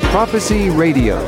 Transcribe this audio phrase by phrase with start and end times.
[0.00, 1.24] Prophecy Radio.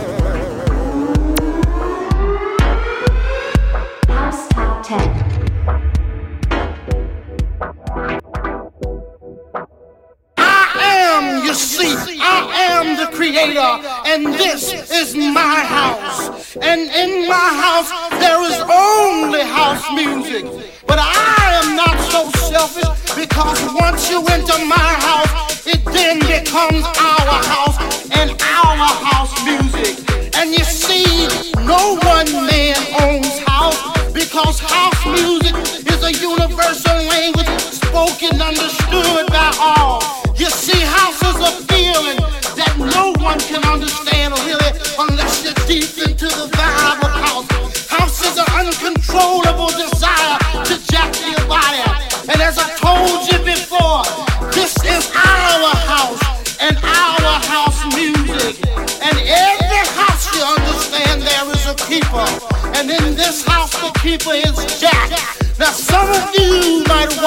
[4.08, 4.98] House Top 10.
[10.38, 13.60] am, you see, I am the creator,
[14.06, 16.56] and this is my house.
[16.56, 20.44] And in my house, there is only house music.
[20.84, 22.91] But I am not so selfish
[23.22, 27.78] because once you enter my house, it then becomes our house
[28.18, 29.94] and our house music.
[30.36, 31.28] And you see,
[31.64, 33.78] no one man owns house
[34.12, 35.54] because house music
[35.86, 40.02] is a universal language spoken, understood by all.
[40.36, 42.18] You see, house is a feeling
[42.58, 44.11] that no one can understand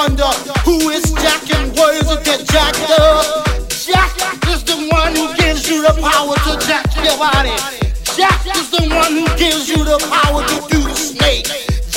[0.05, 0.29] wonder
[0.61, 3.25] who is Jack and what is it that Jack does?
[3.85, 4.13] Jack
[4.53, 7.57] is the one who gives you the power to jack your body.
[8.13, 11.49] Jack is the one who gives you the power to do the snake.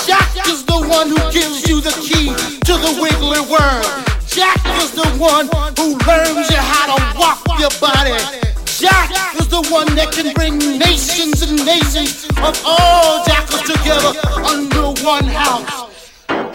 [0.09, 2.33] Jack is the one who gives you the key
[2.65, 3.85] to the wiggly worm.
[4.25, 5.45] Jack is the one
[5.77, 8.17] who learns you how to walk your body.
[8.65, 14.17] Jack is the one that can bring nations and nations of all jackers together
[14.49, 15.78] under one house.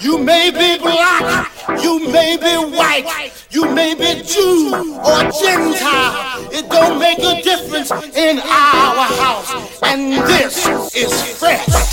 [0.04, 1.50] You may be black,
[1.82, 6.50] you may be white, you may be Jew or Gentile.
[6.52, 9.80] It don't make a difference in our house.
[9.82, 11.93] And this is fresh.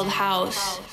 [0.00, 0.89] called house.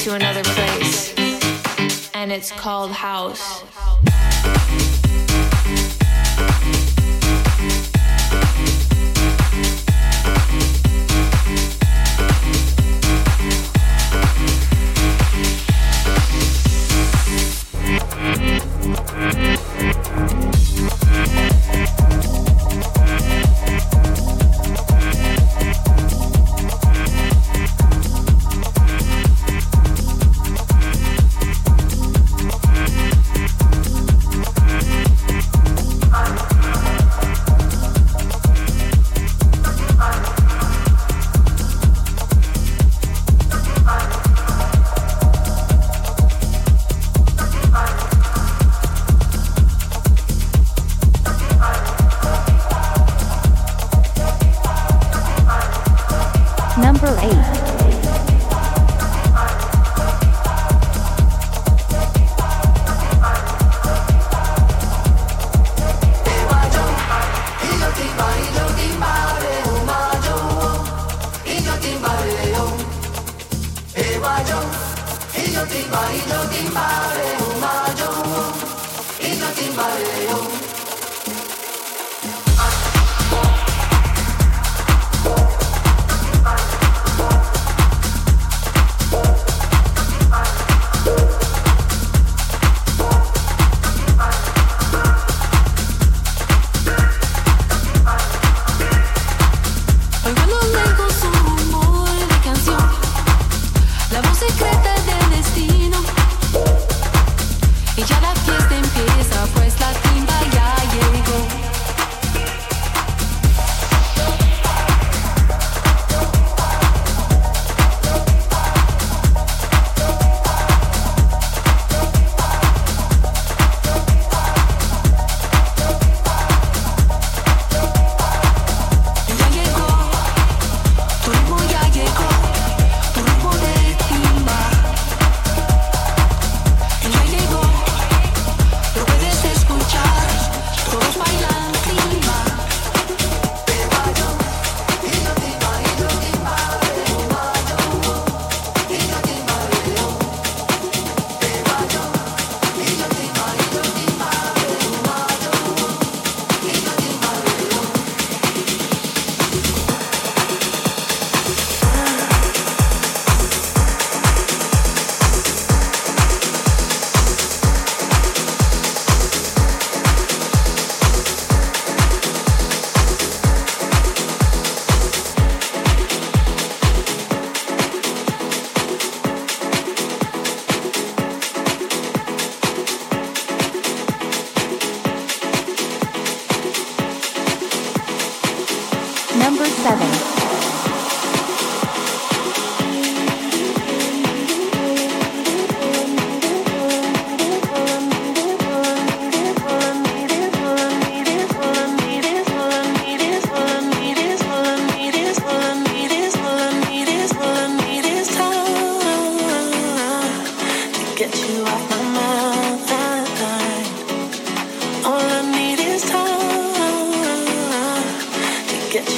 [0.00, 1.12] To another place.
[2.14, 3.62] And it's called house.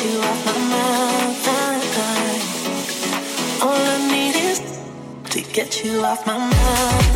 [0.03, 0.43] to
[5.53, 7.12] Get you off my mind.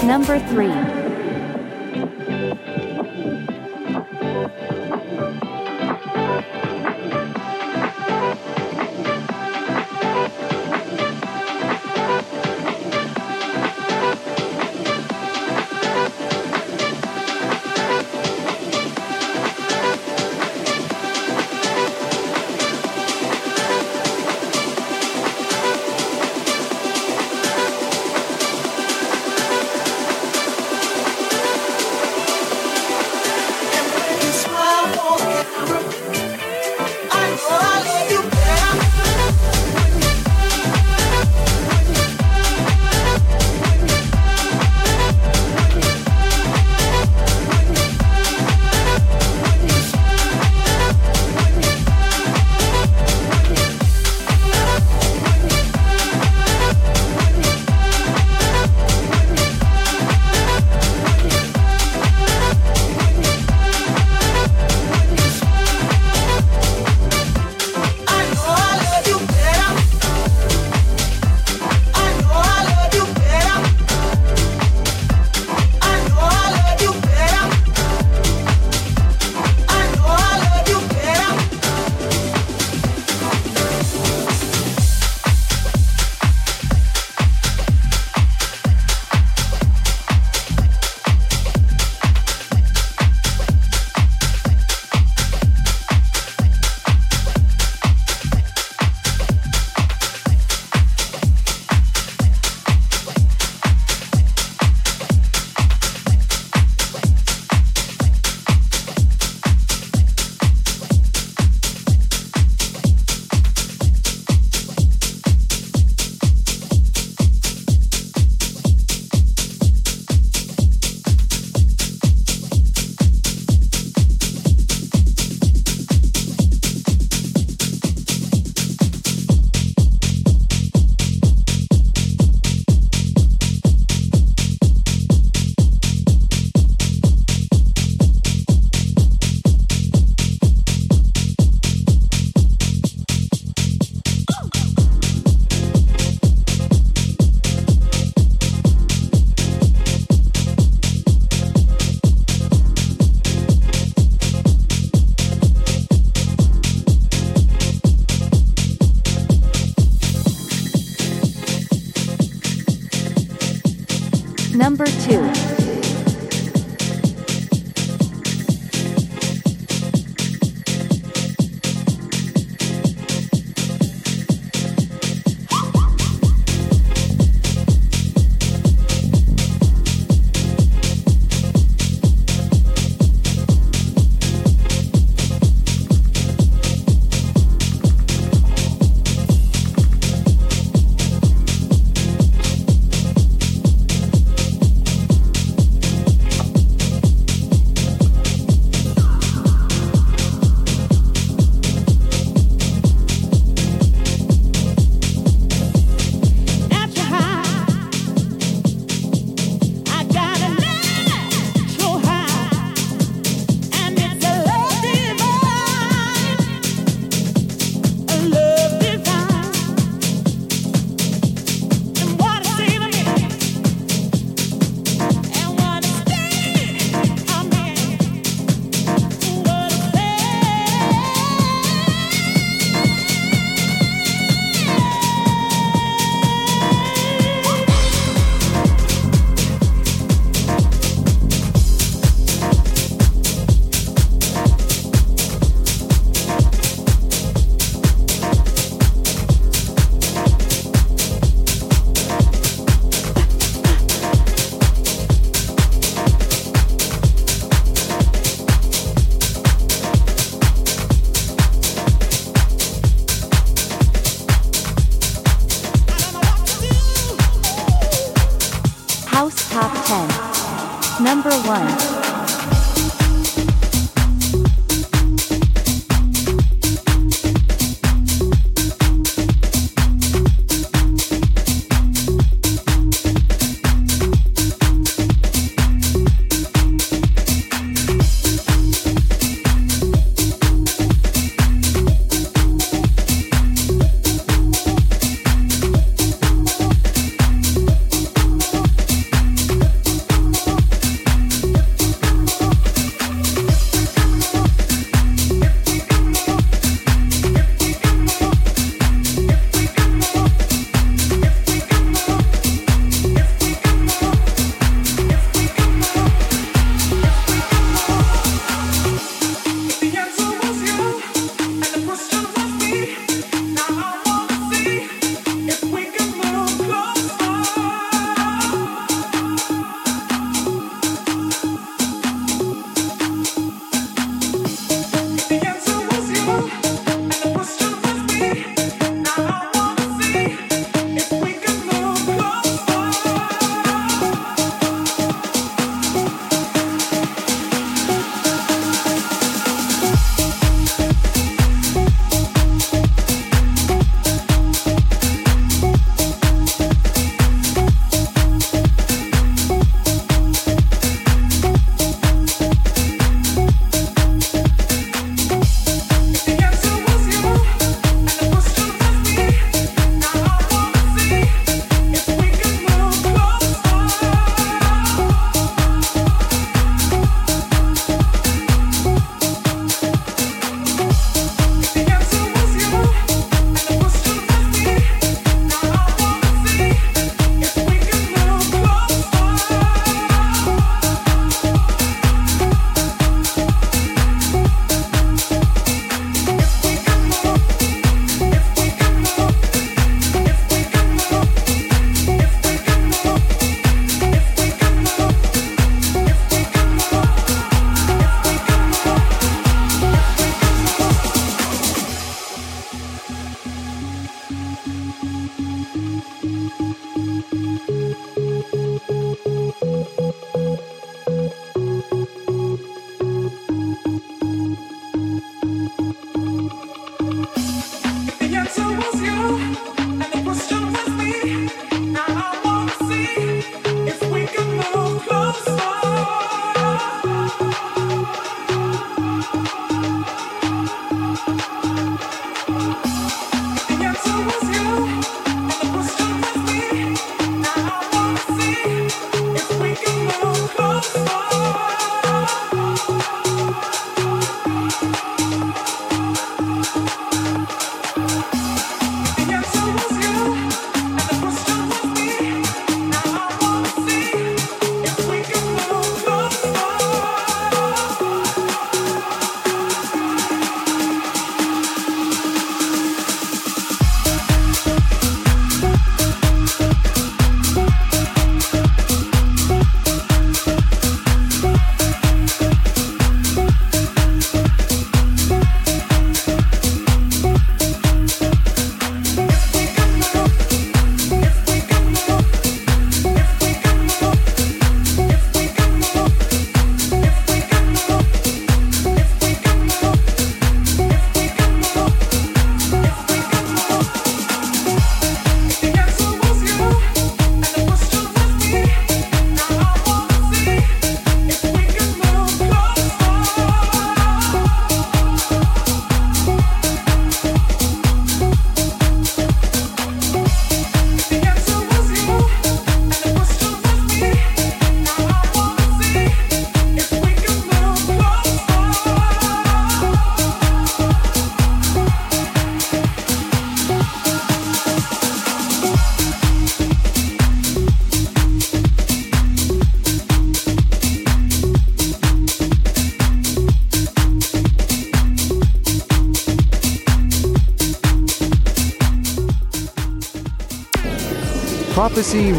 [0.06, 1.05] Number 3.